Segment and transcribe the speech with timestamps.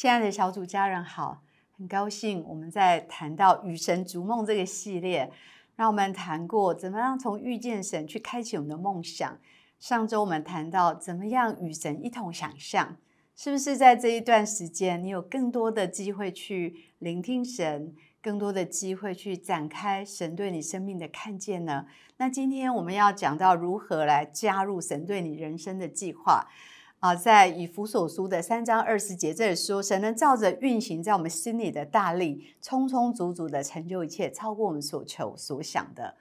[0.00, 1.42] 亲爱的小组家人好，
[1.76, 5.30] 很高兴我们在谈到与神逐梦这个系列，
[5.76, 9.38] 让我们谈过怎么样从遇见神去开启我们的梦想。
[9.78, 12.96] 上周我们谈到怎么样与神一同想象，
[13.36, 21.84] 是不是在这一段时间你有更多的机会去聆听神，更多的机会去展开神对你生命的看见呢？
[22.16, 26.48] 那今天我们要讲到如何来加入神对你人生的计划。
[27.00, 36.14] 啊，在以弗所书的三章二十节这里说，神能照着运行在我们心里的大力，充充足足的成就一切，超过我们所求所想的。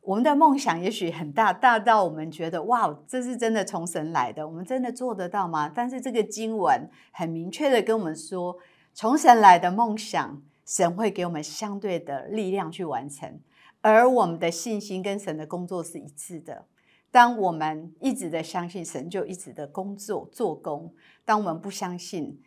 [0.00, 5.68] 我们的梦想也许很大，大到我们觉得哇，这是真的从神来的，我们真的做得到吗？
[5.68, 8.56] 但是这个经文很明确的跟我们说，
[8.94, 13.38] 从神来的梦想，神会给我们相对的力量去完成，
[13.82, 16.64] 而我们的信心跟神的工作是一致的。
[17.10, 20.92] 当我们一直的相信神，就一直的工作做工；
[21.24, 22.40] 当我们不相信，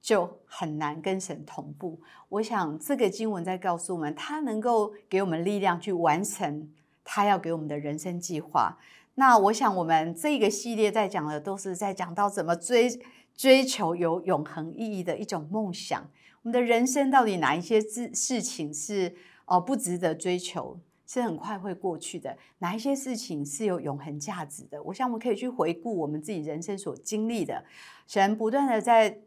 [0.00, 2.00] 就很难跟神同步。
[2.28, 6.70] 我想这个经文在告诉我们，他能够给我们力量去完成
[7.02, 8.76] 他要给我们的人生计划。
[9.14, 12.88] 那我想，我们这个系列在讲的，都是在讲到怎么追
[13.34, 16.08] 追求有永恒意义的一种梦想。
[16.42, 20.78] 我们的人生到底哪一些事事情是哦不值得追求？
[21.12, 24.80] 是很快会过去的，哪一些事情是有永恒价值的？
[24.80, 27.64] 我想我们可以去回顾我们自己人生所经历的，
[28.06, 29.18] 神不断的在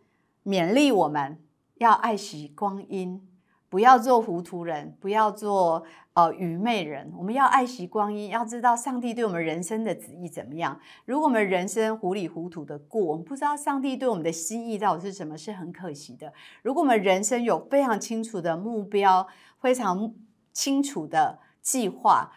[0.45, 1.37] 勉励我们
[1.79, 3.21] 要爱惜光阴，
[3.67, 7.11] 不要做糊涂人，不要做呃愚昧人。
[7.17, 10.79] 我们要爱惜光阴，要知道上帝对我们人生的旨意怎么样。
[11.03, 16.31] 如果我们人生糊里糊涂的过，我们不知道上帝对我们的心意到底是什么，是很可惜的。
[16.61, 19.27] 如果我们人生有非常清楚的目标，
[19.59, 20.13] 非常
[20.53, 21.39] 清楚的。
[21.63, 22.31] 计划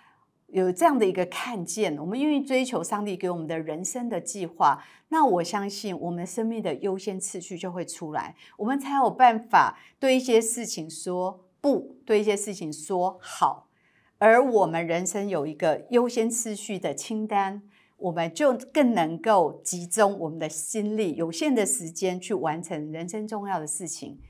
[0.46, 13.68] 有这样的一个看见，我们愿意追求上帝给我们的人生的计划，那我相信我们生命的优先次序就会出来，我们才有办法对一些事情说不，对一些事情说好。
[14.18, 17.60] 而我们人生有一个优先次序的清单，
[17.96, 24.20] 我们就更能够集中我们的心力、有限的时间去完成人生重要的事情。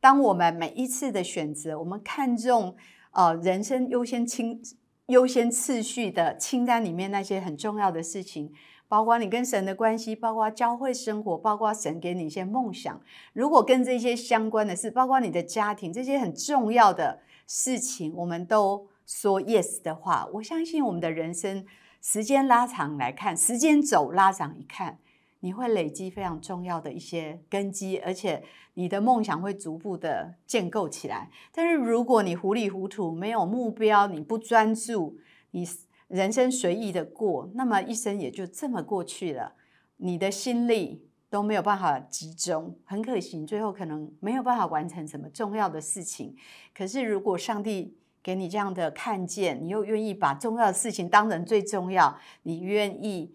[0.00, 2.76] 当我们每一次的选择，我们看重。
[3.12, 4.60] 呃，人生优先清
[5.06, 8.52] 优先次序的清单里面那些很重要的事情，
[8.88, 13.00] 包括你跟神的关系，包括教会生活，包括神给你一些梦想。
[13.34, 21.66] 如果跟这些相关的事，包括你的家庭这些很重要的事情，我们都说 yes 的话，我相信我们的人生
[22.00, 24.98] 时间拉长来看，时间走拉长一看。
[25.44, 28.44] 你会累积非常重要的一些根基，而且
[28.74, 31.30] 你的梦想会逐步的建构起来。
[31.50, 35.18] 但是如果你糊里糊涂、没有目标、你不专注，
[35.50, 35.68] 你
[36.06, 39.54] 人生随意的过，那么一生也就这么过去了。
[39.96, 46.36] 你的心力都没有办法集中，很可惜，最后可能没有办法完成什么重要的事情。
[46.72, 53.34] 可是如果上帝给你这样的看见，你又愿意把重要的事情当成最重要，你愿意。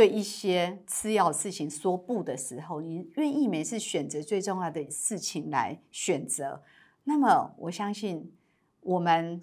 [0.00, 6.62] 对一些次要事情说不的时候，你愿意每次选择最重要的事情来选择，
[7.04, 8.32] 那么我相信
[8.80, 9.38] 我们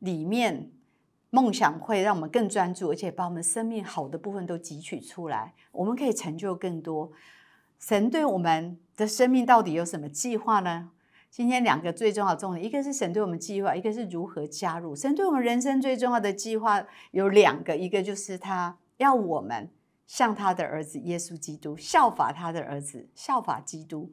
[0.00, 0.70] 里面
[1.30, 7.10] 梦想会让我们更专注，而且把我们生命好的部分都汲取出来，我们可以成就更多。
[7.78, 10.90] 神对我们的生命到底有什么计划呢？
[11.30, 14.94] 今天两个最重要的重点，一个是神对我们计划，一个是如何加入。
[14.94, 19.70] 神对我们人生最重要的计划有两个，一个就是他要我们。
[20.06, 24.12] 像他的儿子耶稣基督，效法他的儿子，效法基督。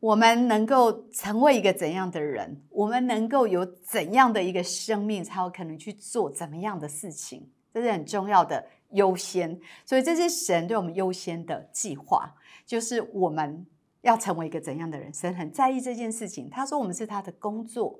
[0.00, 2.62] 我们能够成为一个怎样的人？
[2.70, 7.50] 我们能够有怎样的一个生命，才有可能去做怎么样的事情？
[7.74, 9.60] 这是很重要的优先。
[9.84, 12.32] 所以这是神对我们优先的计划，
[12.64, 13.66] 就是我们
[14.02, 15.12] 要成为一个怎样的人？
[15.12, 16.48] 神很在意这件事情。
[16.48, 17.98] 他说我们是他的工作，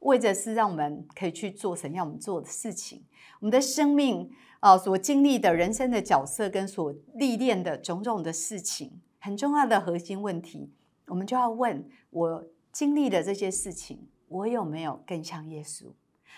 [0.00, 3.02] 为的是让我们可以去做神要我们做的事情。
[3.40, 4.30] 我们的生命。
[4.60, 10.70] 啊，所经历的人生的角色跟所历练的种种的事情，很重要的核心问题，
[11.06, 15.86] 我们就要问：我经历的这些事情，我有没有更像耶稣？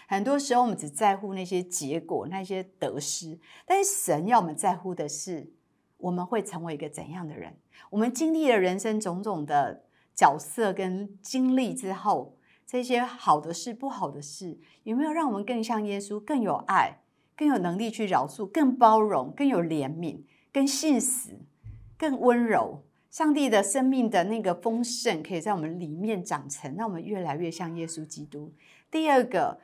[0.06, 5.52] 很多时候，我们只在乎那些结果、那些得失，但是神要我们在乎的是，
[5.96, 7.56] 我们会成为一个怎样的人？
[7.90, 9.84] 我们经历了人生种种的
[10.14, 17.01] 角色跟经历之后，这些好的事、不好的事，有没有让我们更像耶稣，更有爱？
[17.36, 20.20] 更有能力去饶恕，更包容，更有怜悯，
[20.52, 21.40] 更信实，
[21.96, 22.82] 更温柔。
[23.10, 28.52] 上帝的生命的那个丰盛，可以在我们里面长成，让我们越来越像耶稣基督。
[28.90, 29.60] 第二个，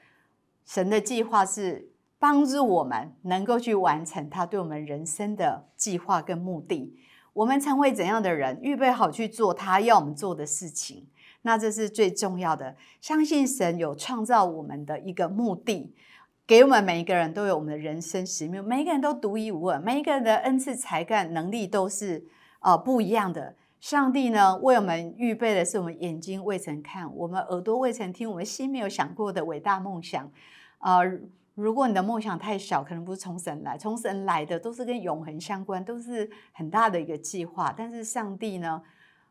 [0.66, 1.88] 神的计划是
[2.18, 6.94] 帮助我们能够去完成他对我们人生的计划跟目的。
[7.32, 11.06] 我们成为怎样的人，预备好去做他要我们做的事情。
[11.42, 12.76] 那这是最重要的。
[13.00, 15.94] 相信神有创造我们的一个目的，
[16.48, 22.24] 给我们每一个人都有我们的人生使命，每一个人都独一无二，每一个人的恩赐、才干、能力都是
[22.60, 23.54] 呃不一样的。
[23.80, 30.32] 上帝呢，为我们预备的是我们眼睛未曾看，我们耳朵未曾听，我们心没有想过的伟大梦想。
[30.78, 31.00] 啊，
[31.54, 37.74] 如果你的梦想太小，可能不是从神来，从神来的都是跟永恒相关，都是很大的一个计划。
[37.76, 38.80] 但是上帝呢，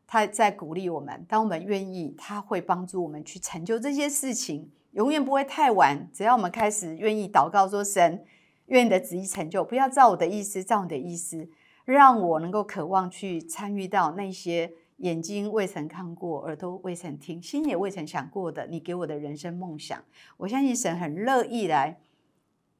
[0.05, 6.09] 他在鼓励我们，当我们愿意，他会帮助我们去成就这些事情，永远不会太晚。
[6.11, 8.25] 只要我们开始愿意祷告，说神，
[8.65, 11.47] 愿你的旨意成就，不要照我的意思，照你的意思。
[11.85, 20.03] 让我能够渴望去参与到那些眼睛未曾看过、耳朵未曾听、心也未曾想过的你给我的人生梦想。
[20.37, 21.99] 我相信神很乐意来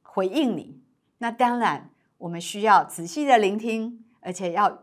[0.02, 0.82] 回应你。
[1.18, 4.82] 那当然，我们需要仔细的聆听，而且要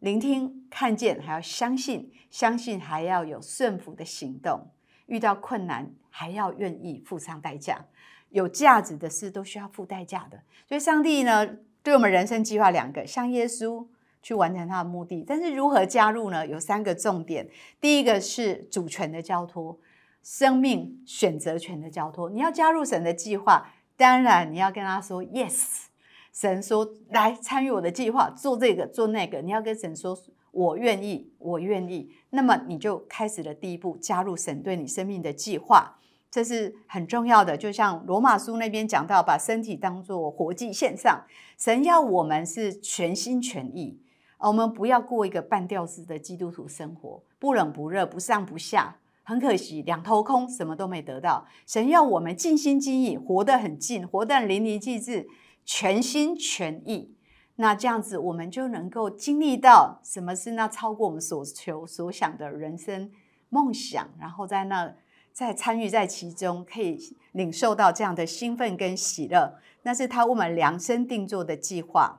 [0.00, 4.68] 聆听、看见，还要相信，相信还要有顺服的行动。
[5.08, 7.84] 遇到困难，还要愿意付上代价。
[8.30, 10.40] 有价值的事都需要付代价的。
[10.66, 11.46] 所以，上帝呢？
[11.82, 13.86] 对我们人生计划两个，向耶稣
[14.20, 15.24] 去完成他的目的。
[15.26, 16.46] 但是如何加入呢？
[16.46, 17.48] 有三个重点。
[17.80, 19.78] 第一个是主权的交托，
[20.22, 22.28] 生命选择权的交托。
[22.28, 25.86] 你要加入神的计划，当然你要跟他说 yes。
[26.30, 30.14] 神说来参与我的计划，做这个做那个，你要跟神说
[30.52, 32.10] 我愿意，我愿意。
[32.30, 35.98] 那么你就开始了第一步，加入神对你生命的计划。
[36.30, 41.24] 这是很重要的，就像罗马书那边讲到，把身体当作活祭献上。
[41.56, 43.98] 神要我们是全心全意，
[44.38, 51.46] 我们不要过一个半吊子的基督徒生活，不冷不热，不上不下，很可惜，两头空，什么都没得到。
[51.66, 55.26] 神要我们尽心尽意，活得很近，活得淋漓尽致，
[55.64, 57.14] 全心全意。
[57.60, 63.10] 那这样子，我们就能够经历到什么是那超过我们所求所想的人生
[63.48, 64.94] 梦想，然后在那。
[65.30, 72.18] 在参与在其中，可以领受到这样的兴奋跟喜乐，那是他为我们量身定做的计划。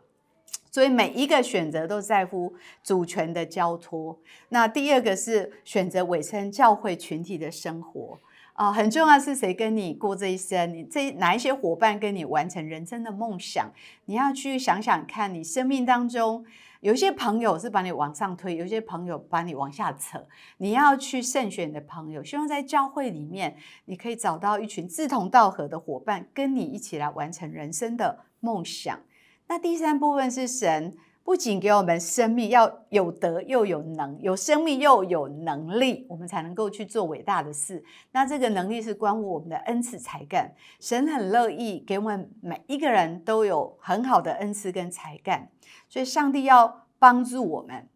[0.72, 4.18] 所以每一个选择都在乎主权的交托。
[4.48, 8.18] 那第二个是选择委身教会群体的生活
[8.60, 10.74] 啊，很重要是谁跟你过这一生？
[10.74, 13.72] 你这哪一些伙伴跟你完成人生的梦想？
[14.04, 16.44] 你要去想想看，你生命当中。
[16.82, 20.28] 有些朋友是把你往上推，有些朋友把你往下扯。
[20.58, 29.00] 你要去慎选的朋友，希望在教会里面，你可以找到一群志同道合的伙伴，跟你一起来完成人生的梦想。
[29.48, 30.98] 那第三部分是神
[31.30, 37.86] 不仅给我们生命，要有德又有能，有生命又有能力，我们才能够去做伟大的事。
[38.14, 40.52] 那这个能力是关乎我们的恩赐才干。
[40.80, 45.48] 神很乐意给我们每一个人都有很好的恩赐跟才干。
[45.88, 47.88] 所以，上帝要帮助我们，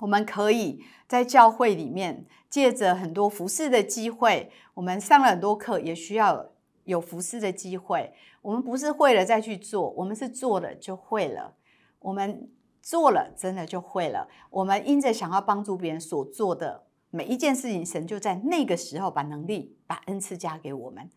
[0.00, 6.44] 我们可以在教会里面借着很多服侍的机会，我们上了很多课，也需要
[6.82, 8.12] 有服侍的机会。
[8.42, 11.54] 我们不是会了再去做，我们是做了就会了。
[12.00, 12.48] 我们
[12.86, 14.28] 做了，真的就会了。
[14.50, 21.10] 我们因着想要帮助别人所做的每一件事情，神就在那个时候把能力、把恩赐加给我们。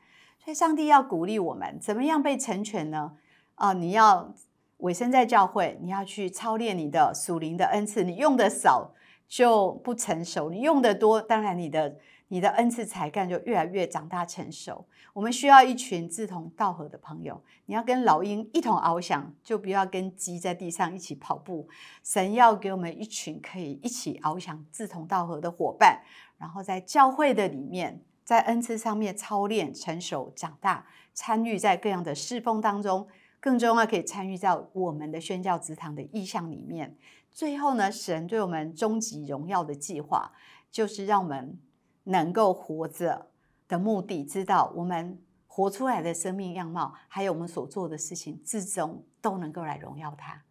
[0.43, 3.13] 所以，上帝要鼓励我们，怎么样被成全呢？
[3.53, 4.33] 啊，你要。
[4.79, 8.01] 委身在教会，你要去操练你的属灵的恩赐。
[8.01, 8.93] 你用的少
[9.27, 11.97] 就不成熟，你用的多，当然你的
[12.29, 14.85] 你的恩赐才干就越来越长大成熟。
[15.13, 17.39] 我们需要一群志同道合的朋友。
[17.65, 21.67] 你要跟老鹰一同翱翔，就不要跟鸡在地上一起跑步。
[22.03, 26.01] 神要给我们一群可以一起翱翔、志同道合的伙伴，
[26.37, 33.07] 然后在教会的里面，在恩赐上面操练、成熟、长大，参与在各样的侍奉当中。
[33.41, 36.97] 更重要，可以参与在我们的宣教职堂的意向里面。
[37.31, 40.33] 最后呢，神对我们终极荣耀的计划，
[40.69, 41.57] 就是让我们
[42.03, 43.27] 能够活着
[43.67, 50.43] 的目的，知道我们活出来的生命样貌，还有我们所做的事情，至终都能够来荣耀他。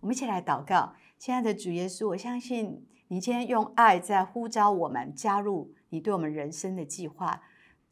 [0.00, 7.42] 我们一起来祷告，亲爱的主耶稣，我相信你今天用爱在呼召我们加入你对我们人生的计划。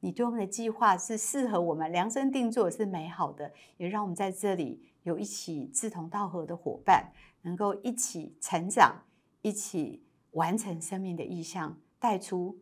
[0.01, 9.03] 你对我们的计划是适合我们量身定做，是美好的，也让我们在这里有一起志同道合的伙伴，能够一起成长，
[9.41, 10.03] 一起
[10.33, 12.59] 完成生命的意向，带出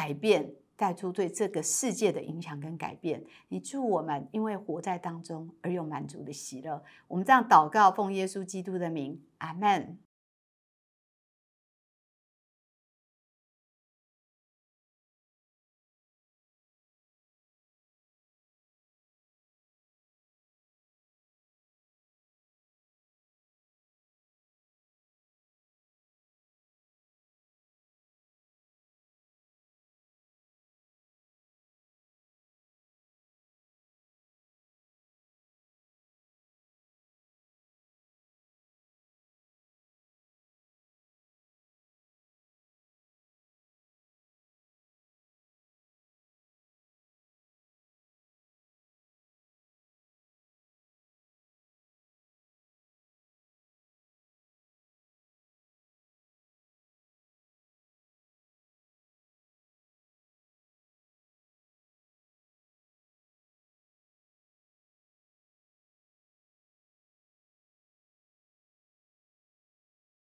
[0.00, 3.22] 改变，带出对这个世界的影响跟改变。
[3.48, 6.82] 你祝我们因为活在当中而有满足的喜乐。
[7.06, 9.98] 我们这样祷告，奉耶稣基督的名，阿门。